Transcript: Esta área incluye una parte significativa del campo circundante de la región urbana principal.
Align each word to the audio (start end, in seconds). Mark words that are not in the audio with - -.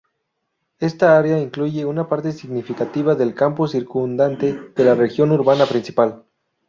Esta 0.79 1.15
área 1.15 1.37
incluye 1.39 1.85
una 1.85 2.09
parte 2.09 2.31
significativa 2.31 3.13
del 3.13 3.35
campo 3.35 3.67
circundante 3.67 4.59
de 4.75 4.83
la 4.83 4.95
región 4.95 5.29
urbana 5.31 5.67
principal. 5.67 6.23